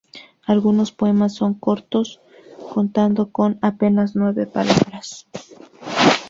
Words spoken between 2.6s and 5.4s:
contando con apenas nueve palabras.